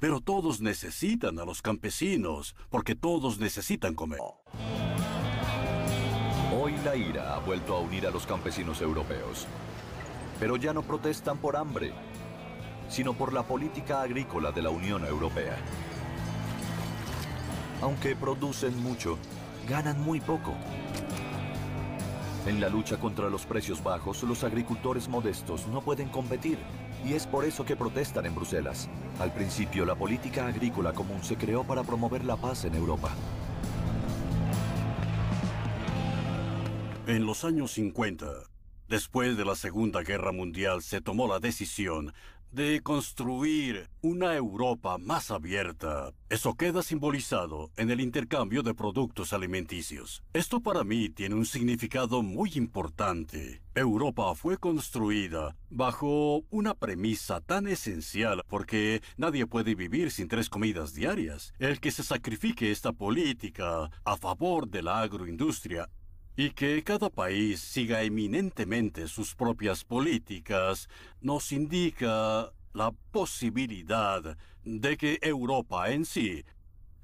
[0.00, 4.18] Pero todos necesitan a los campesinos, porque todos necesitan comer.
[6.60, 9.46] Hoy la ira ha vuelto a unir a los campesinos europeos.
[10.40, 11.92] Pero ya no protestan por hambre,
[12.88, 15.56] sino por la política agrícola de la Unión Europea.
[17.82, 19.18] Aunque producen mucho,
[19.68, 20.54] ganan muy poco.
[22.46, 26.58] En la lucha contra los precios bajos, los agricultores modestos no pueden competir,
[27.04, 28.88] y es por eso que protestan en Bruselas.
[29.18, 33.10] Al principio, la política agrícola común se creó para promover la paz en Europa.
[37.08, 38.26] En los años 50,
[38.88, 42.14] después de la Segunda Guerra Mundial, se tomó la decisión
[42.52, 46.12] de construir una Europa más abierta.
[46.28, 50.22] Eso queda simbolizado en el intercambio de productos alimenticios.
[50.34, 53.62] Esto para mí tiene un significado muy importante.
[53.74, 60.94] Europa fue construida bajo una premisa tan esencial porque nadie puede vivir sin tres comidas
[60.94, 61.54] diarias.
[61.58, 65.88] El que se sacrifique esta política a favor de la agroindustria
[66.36, 70.88] y que cada país siga eminentemente sus propias políticas
[71.20, 76.44] nos indica la posibilidad de que Europa en sí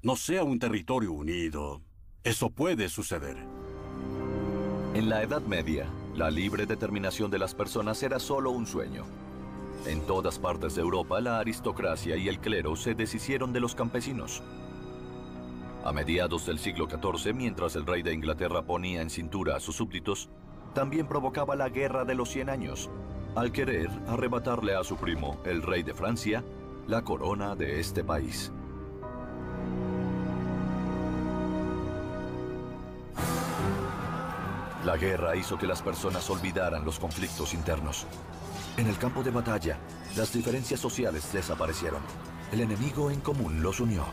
[0.02, 1.82] no sea un territorio unido.
[2.24, 3.36] Eso puede suceder.
[4.94, 9.04] En la Edad Media, la libre determinación de las personas era solo un sueño.
[9.86, 14.42] En todas partes de Europa, la aristocracia y el clero se deshicieron de los campesinos.
[15.84, 19.76] A mediados del siglo XIV, mientras el rey de Inglaterra ponía en cintura a sus
[19.76, 20.28] súbditos,
[20.74, 22.90] también provocaba la Guerra de los Cien Años,
[23.36, 26.44] al querer arrebatarle a su primo, el rey de Francia,
[26.86, 28.52] la corona de este país.
[34.84, 38.06] La guerra hizo que las personas olvidaran los conflictos internos.
[38.76, 39.79] En el campo de batalla,
[40.16, 42.00] las diferencias sociales desaparecieron.
[42.52, 44.04] El enemigo en común los unió.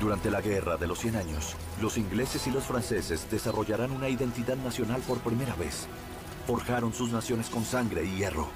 [0.00, 4.56] Durante la Guerra de los Cien Años, los ingleses y los franceses desarrollarán una identidad
[4.56, 5.86] nacional por primera vez.
[6.46, 8.48] Forjaron sus naciones con sangre y hierro.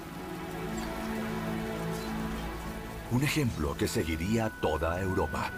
[3.10, 5.50] Un ejemplo que seguiría toda Europa.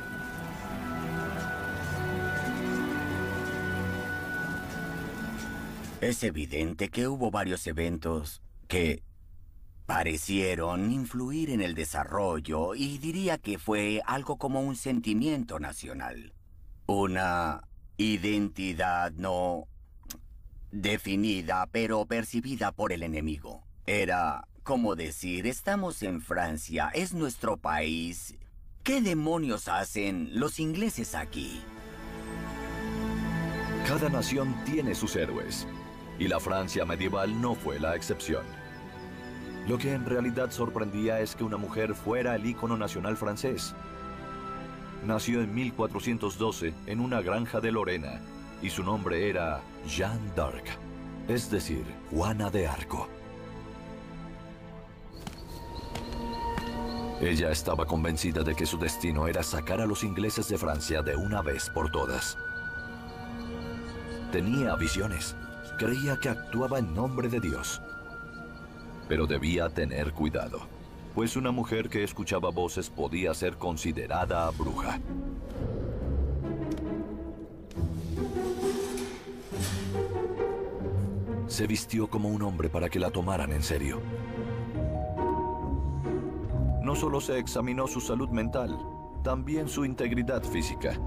[6.01, 9.03] Es evidente que hubo varios eventos que
[9.87, 16.33] parecieron influir en el desarrollo y diría que fue algo como un sentimiento nacional.
[16.87, 17.63] Una
[17.97, 19.67] identidad no
[20.71, 23.63] definida, pero percibida por el enemigo.
[23.87, 28.37] Era como decir, estamos en Francia, es nuestro país.
[28.83, 31.61] ¿Qué demonios hacen los ingleses aquí?
[33.87, 35.67] Cada nación tiene sus héroes,
[36.19, 38.62] y la Francia medieval no fue la excepción.
[39.69, 43.75] Lo que en realidad sorprendía es que una mujer fuera el ícono nacional francés.
[45.07, 48.21] Nació en 1412 en una granja de Lorena,
[48.61, 50.67] y su nombre era Jeanne d'Arc,
[51.29, 53.09] es decir, Juana de Arco.
[57.21, 61.15] Ella estaba convencida de que su destino era sacar a los ingleses de Francia de
[61.15, 62.37] una vez por todas.
[64.33, 65.37] Tenía visiones.
[65.79, 67.81] Creía que actuaba en nombre de Dios.
[69.09, 70.61] Pero debía tener cuidado,
[71.15, 74.99] pues una mujer que escuchaba voces podía ser considerada bruja.
[81.47, 84.01] Se vistió como un hombre para que la tomaran en serio.
[86.83, 88.79] No solo se examinó su salud mental,
[89.23, 90.99] también su integridad física.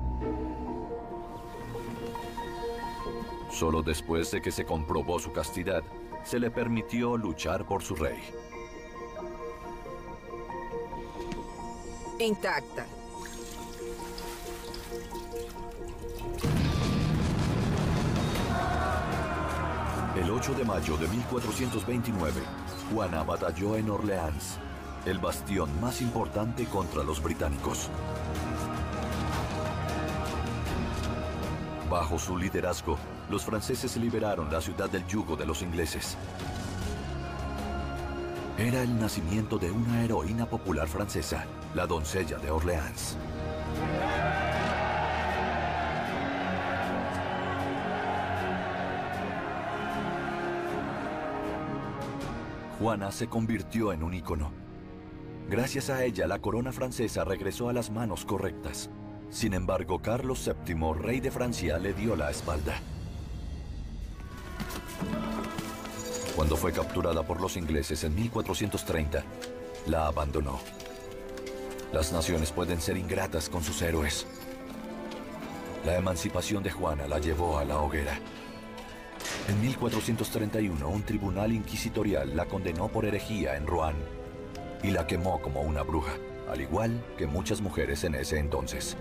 [3.50, 5.84] Solo después de que se comprobó su castidad,
[6.26, 8.20] se le permitió luchar por su rey.
[12.20, 12.86] Intacta.
[20.16, 22.42] El 8 de mayo de 1429,
[22.92, 24.58] Juana batalló en Orleans,
[25.06, 27.90] el bastión más importante contra los británicos.
[31.90, 32.98] Bajo su liderazgo,
[33.30, 36.18] los franceses liberaron la ciudad del yugo de los ingleses.
[38.58, 43.18] Era el nacimiento de una heroína popular francesa, la doncella de Orleans.
[52.80, 54.52] Juana se convirtió en un ícono.
[55.50, 58.90] Gracias a ella, la corona francesa regresó a las manos correctas.
[59.36, 62.74] Sin embargo, Carlos VII, rey de Francia, le dio la espalda.
[66.38, 69.26] Cuando fue capturada por los ingleses en 1430,
[69.88, 70.62] la abandonó.
[71.92, 74.26] Las naciones pueden ser ingratas con sus héroes.
[75.86, 78.18] La emancipación de Juana la llevó a la hoguera.
[79.50, 83.98] En 1431, un tribunal inquisitorial la condenó por herejía en Rouen
[84.82, 86.14] y la quemó como una bruja,
[86.50, 88.96] al igual que muchas mujeres en ese entonces.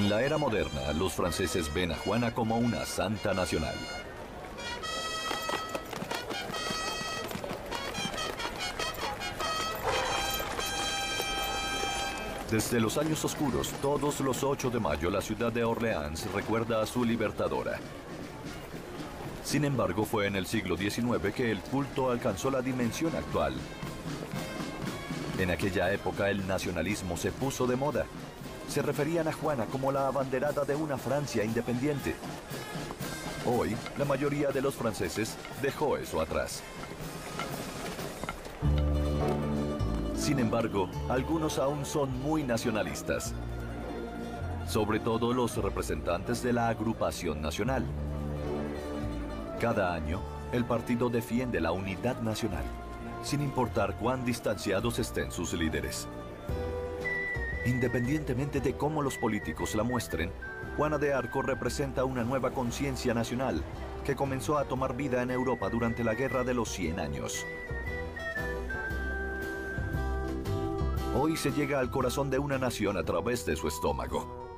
[0.00, 3.74] En la era moderna, los franceses ven a Juana como una santa nacional.
[12.50, 16.86] Desde los años oscuros, todos los 8 de mayo, la ciudad de Orleans recuerda a
[16.86, 17.78] su libertadora.
[19.44, 23.52] Sin embargo, fue en el siglo XIX que el culto alcanzó la dimensión actual.
[25.38, 28.06] En aquella época el nacionalismo se puso de moda.
[28.70, 32.14] Se referían a Juana como la abanderada de una Francia independiente.
[33.44, 36.62] Hoy, la mayoría de los franceses dejó eso atrás.
[40.14, 43.34] Sin embargo, algunos aún son muy nacionalistas.
[44.68, 47.84] Sobre todo los representantes de la agrupación nacional.
[49.60, 50.20] Cada año,
[50.52, 52.64] el partido defiende la unidad nacional,
[53.24, 56.06] sin importar cuán distanciados estén sus líderes.
[57.66, 60.32] Independientemente de cómo los políticos la muestren,
[60.76, 63.62] Juana de Arco representa una nueva conciencia nacional
[64.04, 67.44] que comenzó a tomar vida en Europa durante la Guerra de los 100 años.
[71.14, 74.48] Hoy se llega al corazón de una nación a través de su estómago.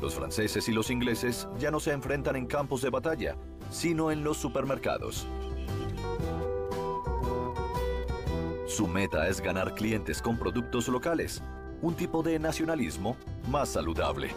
[0.00, 3.36] Los franceses y los ingleses ya no se enfrentan en campos de batalla,
[3.70, 5.26] sino en los supermercados.
[8.66, 11.42] Su meta es ganar clientes con productos locales,
[11.82, 13.16] un tipo de nacionalismo
[13.48, 14.30] más saludable.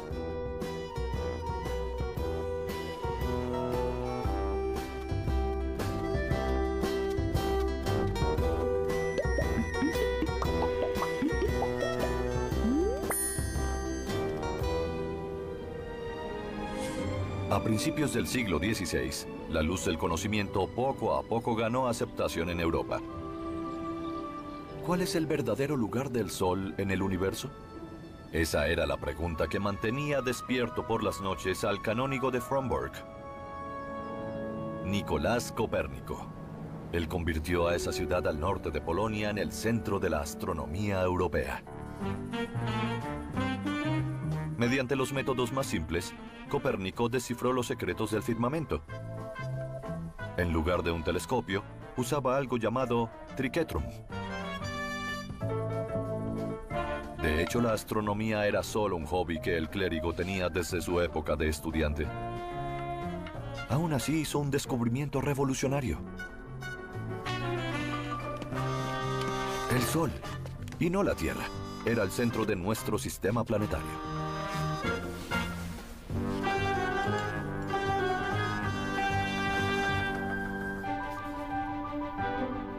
[17.49, 22.61] A principios del siglo XVI, la luz del conocimiento poco a poco ganó aceptación en
[22.61, 23.01] Europa.
[24.91, 27.49] ¿Cuál es el verdadero lugar del Sol en el universo?
[28.33, 32.91] Esa era la pregunta que mantenía despierto por las noches al canónigo de Fromberg,
[34.83, 36.27] Nicolás Copérnico.
[36.91, 41.01] Él convirtió a esa ciudad al norte de Polonia en el centro de la astronomía
[41.03, 41.63] europea.
[44.57, 46.13] Mediante los métodos más simples,
[46.49, 48.83] Copérnico descifró los secretos del firmamento.
[50.35, 51.63] En lugar de un telescopio,
[51.95, 53.83] usaba algo llamado triquetrum.
[57.21, 61.35] De hecho, la astronomía era solo un hobby que el clérigo tenía desde su época
[61.35, 62.07] de estudiante.
[63.69, 65.99] Aún así hizo un descubrimiento revolucionario.
[69.71, 70.11] El Sol,
[70.79, 71.45] y no la Tierra,
[71.85, 73.85] era el centro de nuestro sistema planetario.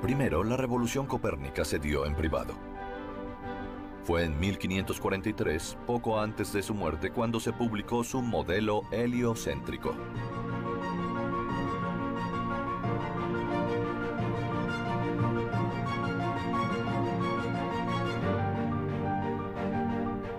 [0.03, 2.72] Primero, la revolución copérnica se dio en privado.
[4.05, 9.95] Fue en 1543, poco antes de su muerte, cuando se publicó su modelo heliocéntrico.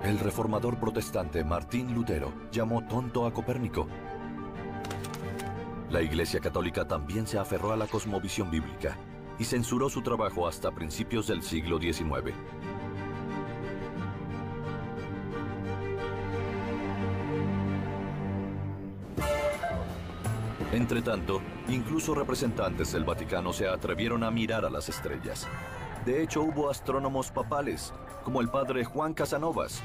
[0.03, 3.87] El reformador protestante Martín Lutero llamó tonto a Copérnico.
[5.89, 8.97] La Iglesia Católica también se aferró a la cosmovisión bíblica
[9.39, 12.33] y censuró su trabajo hasta principios del siglo XIX.
[20.73, 25.47] Entretanto, incluso representantes del Vaticano se atrevieron a mirar a las estrellas.
[26.03, 27.93] De hecho, hubo astrónomos papales,
[28.23, 29.83] como el padre Juan Casanovas,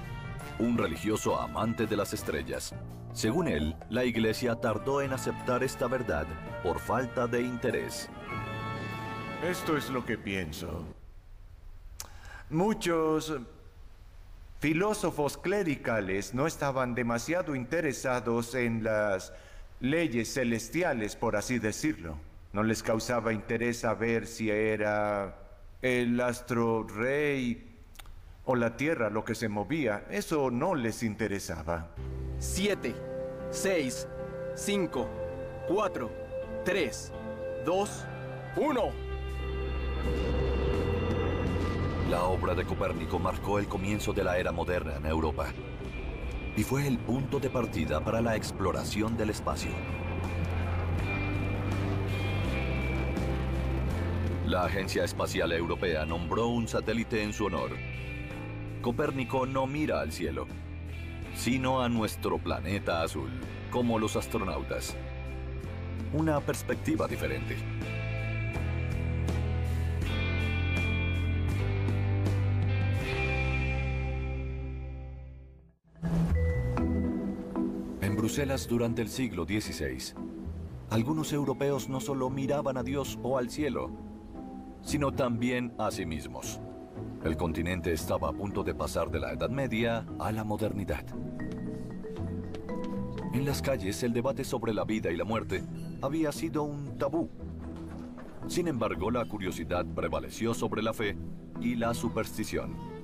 [0.59, 2.74] un religioso amante de las estrellas.
[3.12, 6.26] Según él, la iglesia tardó en aceptar esta verdad
[6.62, 8.09] por falta de interés.
[9.45, 10.86] Esto es lo que pienso.
[12.49, 13.34] Muchos
[14.59, 19.34] filósofos clericales no estaban demasiado interesados en las
[19.81, 22.18] leyes celestiales, por así decirlo.
[22.53, 25.37] No les causaba interés saber si era
[25.83, 27.76] el astro rey
[28.45, 30.07] o la tierra lo que se movía.
[30.11, 31.91] Eso no les interesaba.
[32.39, 32.95] Siete,
[33.51, 34.09] seis,
[34.55, 35.09] cinco,
[35.68, 36.11] cuatro,
[36.64, 37.12] tres,
[37.64, 38.05] dos,
[38.57, 38.91] uno.
[42.11, 45.53] La obra de Copérnico marcó el comienzo de la era moderna en Europa
[46.59, 49.71] y fue el punto de partida para la exploración del espacio.
[54.45, 57.71] La Agencia Espacial Europea nombró un satélite en su honor.
[58.83, 60.49] Copérnico no mira al cielo,
[61.37, 63.31] sino a nuestro planeta azul,
[63.71, 64.97] como los astronautas.
[66.13, 67.57] Una perspectiva diferente.
[78.29, 80.12] Bruselas durante el siglo XVI,
[80.91, 83.91] algunos europeos no solo miraban a Dios o al cielo,
[84.83, 86.61] sino también a sí mismos.
[87.24, 91.07] El continente estaba a punto de pasar de la Edad Media a la modernidad.
[93.33, 95.64] En las calles el debate sobre la vida y la muerte
[96.03, 97.31] había sido un tabú.
[98.47, 101.16] Sin embargo, la curiosidad prevaleció sobre la fe
[101.62, 102.97] y la superstición.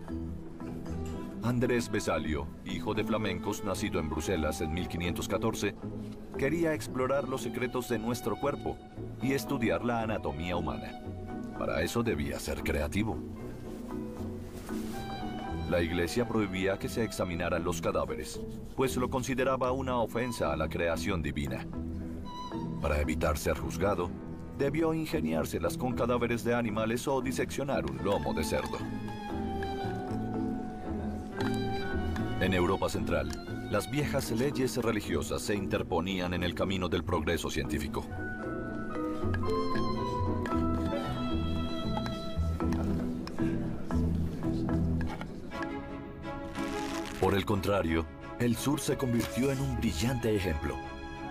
[1.45, 5.74] Andrés Besalio, hijo de flamencos nacido en Bruselas en 1514,
[6.38, 8.78] quería explorar los secretos de nuestro cuerpo
[9.20, 11.03] y estudiar la anatomía humana.
[11.59, 13.18] Para eso debía ser creativo.
[15.68, 18.40] La iglesia prohibía que se examinaran los cadáveres,
[18.74, 21.66] pues lo consideraba una ofensa a la creación divina.
[22.80, 24.11] Para evitar ser juzgado,
[24.57, 28.78] debió ingeniárselas con cadáveres de animales o diseccionar un lomo de cerdo.
[32.45, 33.30] En Europa Central,
[33.70, 38.05] las viejas leyes religiosas se interponían en el camino del progreso científico.
[47.18, 48.05] Por el contrario,
[48.38, 50.76] el sur se convirtió en un brillante ejemplo.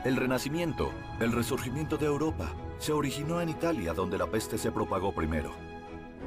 [0.06, 0.90] El Renacimiento,
[1.20, 5.52] el resurgimiento de Europa, se originó en Italia donde la peste se propagó primero.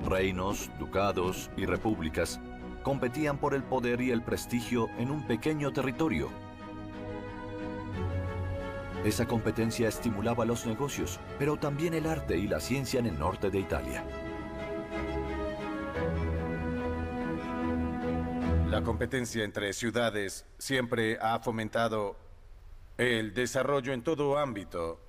[0.09, 2.41] Reinos, ducados y repúblicas
[2.87, 6.29] competían por el poder y el prestigio en un pequeño territorio.
[9.05, 13.51] Esa competencia estimulaba los negocios, pero también el arte y la ciencia en el norte
[13.51, 14.05] de Italia.
[18.71, 22.17] La competencia entre ciudades siempre ha fomentado
[22.99, 25.01] el desarrollo en todo ámbito,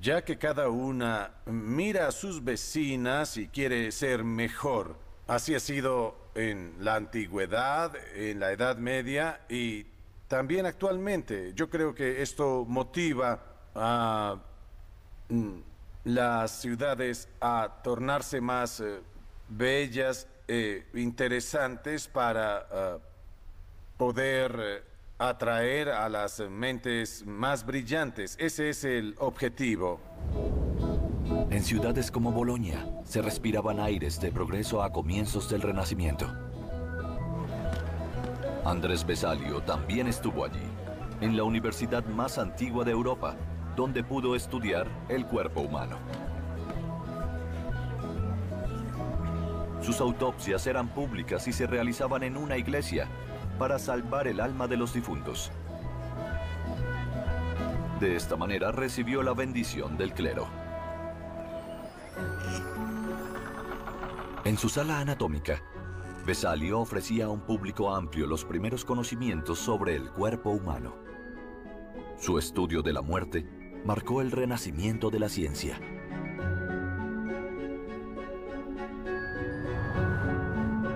[0.00, 4.96] ya que cada una mira a sus vecinas y quiere ser mejor.
[5.26, 9.86] Así ha sido en la antigüedad, en la Edad Media y
[10.28, 11.52] también actualmente.
[11.54, 13.42] Yo creo que esto motiva
[13.74, 14.36] a
[15.30, 15.58] mm,
[16.04, 19.00] las ciudades a tornarse más eh,
[19.48, 22.98] bellas e interesantes para ah,
[23.96, 24.82] poder eh,
[25.18, 28.36] atraer a las mentes más brillantes.
[28.38, 29.98] Ese es el objetivo.
[31.56, 36.30] En ciudades como Bolonia se respiraban aires de progreso a comienzos del Renacimiento.
[38.62, 40.66] Andrés Besalio también estuvo allí,
[41.22, 43.36] en la universidad más antigua de Europa,
[43.74, 45.96] donde pudo estudiar el cuerpo humano.
[49.80, 53.08] Sus autopsias eran públicas y se realizaban en una iglesia
[53.58, 55.50] para salvar el alma de los difuntos.
[57.98, 60.65] De esta manera recibió la bendición del clero.
[64.44, 65.60] En su sala anatómica,
[66.24, 70.96] Vesalio ofrecía a un público amplio los primeros conocimientos sobre el cuerpo humano.
[72.18, 73.44] Su estudio de la muerte
[73.84, 75.78] marcó el renacimiento de la ciencia.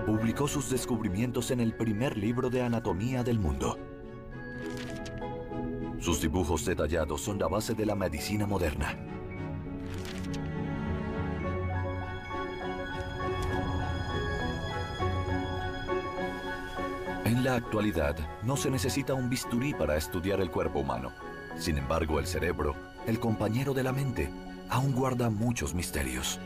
[0.05, 3.77] Publicó sus descubrimientos en el primer libro de anatomía del mundo.
[5.99, 8.97] Sus dibujos detallados son la base de la medicina moderna.
[17.41, 21.11] En la actualidad, no se necesita un bisturí para estudiar el cuerpo humano.
[21.57, 22.75] Sin embargo, el cerebro,
[23.07, 24.29] el compañero de la mente,
[24.69, 26.39] aún guarda muchos misterios.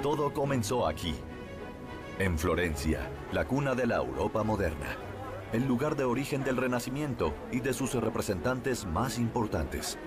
[0.00, 1.16] Todo comenzó aquí,
[2.20, 4.96] en Florencia, la cuna de la Europa moderna,
[5.52, 9.98] el lugar de origen del Renacimiento y de sus representantes más importantes.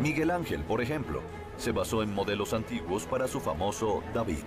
[0.00, 1.22] Miguel Ángel, por ejemplo,
[1.58, 4.44] se basó en modelos antiguos para su famoso David.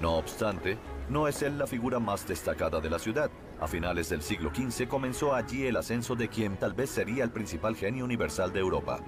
[0.00, 0.78] No obstante,
[1.10, 3.30] no es él la figura más destacada de la ciudad.
[3.60, 7.30] A finales del siglo XV comenzó allí el ascenso de quien tal vez sería el
[7.30, 9.00] principal genio universal de Europa,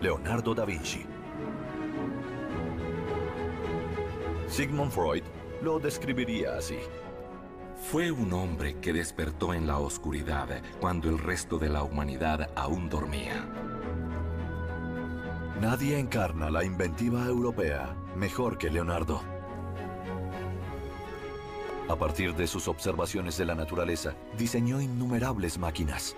[0.00, 1.04] Leonardo da Vinci.
[4.46, 5.22] Sigmund Freud
[5.62, 6.78] lo describiría así.
[7.90, 12.88] Fue un hombre que despertó en la oscuridad cuando el resto de la humanidad aún
[12.88, 13.46] dormía.
[15.60, 19.20] Nadie encarna la inventiva europea mejor que Leonardo.
[21.88, 26.14] A partir de sus observaciones de la naturaleza, diseñó innumerables máquinas.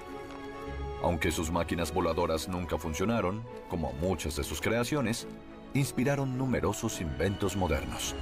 [1.02, 5.26] Aunque sus máquinas voladoras nunca funcionaron, como muchas de sus creaciones,
[5.72, 8.14] inspiraron numerosos inventos modernos.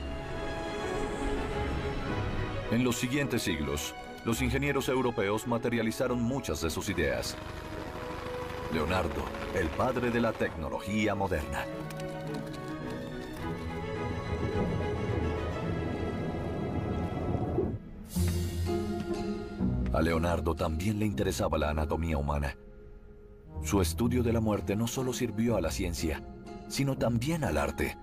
[2.70, 3.92] En los siguientes siglos,
[4.24, 7.36] los ingenieros europeos materializaron muchas de sus ideas.
[8.72, 11.64] Leonardo, el padre de la tecnología moderna.
[19.94, 22.56] A Leonardo también le interesaba la anatomía humana.
[23.62, 26.22] Su estudio de la muerte no solo sirvió a la ciencia,
[26.68, 27.96] sino también al arte.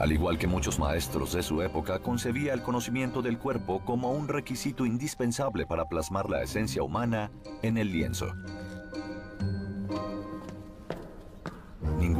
[0.00, 4.26] Al igual que muchos maestros de su época, concebía el conocimiento del cuerpo como un
[4.26, 7.30] requisito indispensable para plasmar la esencia humana
[7.62, 8.34] en el lienzo.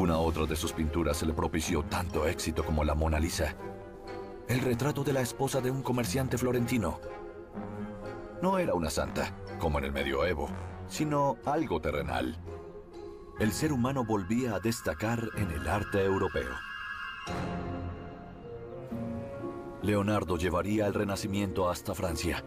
[0.09, 3.55] Ninguna otra de sus pinturas se le propició tanto éxito como la Mona Lisa.
[4.49, 6.99] El retrato de la esposa de un comerciante florentino.
[8.41, 10.49] No era una santa, como en el medioevo,
[10.89, 12.41] sino algo terrenal.
[13.39, 16.55] El ser humano volvía a destacar en el arte europeo.
[19.83, 22.43] Leonardo llevaría el Renacimiento hasta Francia.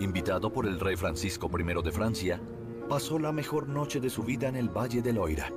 [0.00, 2.40] Invitado por el rey Francisco I de Francia,
[2.88, 5.52] pasó la mejor noche de su vida en el Valle del Loira.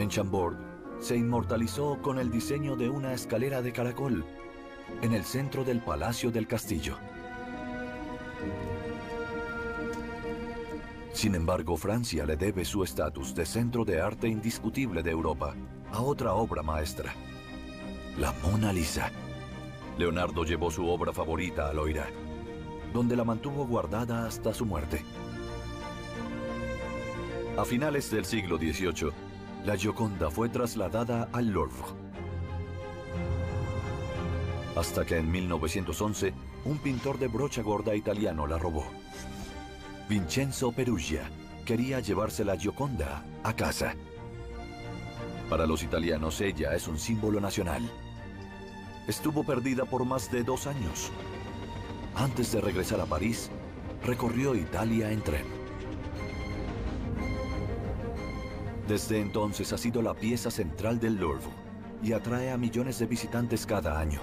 [0.00, 0.56] En Chambord
[0.98, 4.24] se inmortalizó con el diseño de una escalera de caracol
[5.02, 6.96] en el centro del Palacio del Castillo.
[11.12, 15.54] Sin embargo, Francia le debe su estatus de centro de arte indiscutible de Europa
[15.92, 17.12] a otra obra maestra,
[18.18, 19.12] la Mona Lisa.
[19.98, 22.06] Leonardo llevó su obra favorita a Loira,
[22.94, 25.04] donde la mantuvo guardada hasta su muerte.
[27.58, 29.29] A finales del siglo XVIII,
[29.64, 31.84] la Gioconda fue trasladada al Louvre.
[34.74, 36.32] Hasta que en 1911,
[36.64, 38.86] un pintor de brocha gorda italiano la robó.
[40.08, 41.30] Vincenzo Perugia
[41.64, 43.94] quería llevarse la Gioconda a casa.
[45.50, 47.82] Para los italianos ella es un símbolo nacional.
[49.06, 51.10] Estuvo perdida por más de dos años.
[52.14, 53.50] Antes de regresar a París,
[54.04, 55.59] recorrió Italia en tren.
[58.90, 61.46] Desde entonces ha sido la pieza central del Louvre
[62.02, 64.20] y atrae a millones de visitantes cada año.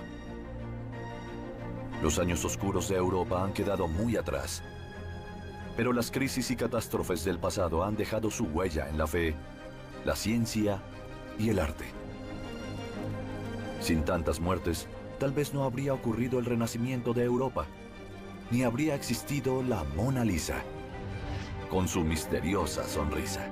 [2.04, 4.62] Los años oscuros de Europa han quedado muy atrás,
[5.78, 9.36] pero las crisis y catástrofes del pasado han dejado su huella en la fe,
[10.04, 10.82] la ciencia
[11.40, 11.86] y el arte.
[13.80, 17.68] Sin tantas muertes, tal vez no habría ocurrido el renacimiento de Europa,
[18.52, 20.62] ni habría existido la Mona Lisa,
[21.70, 23.50] con su misteriosa sonrisa.